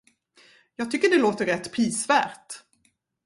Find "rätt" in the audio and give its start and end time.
1.45-1.73